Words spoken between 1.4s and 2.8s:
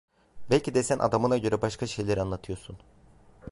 başka şeyler anlatıyorsun.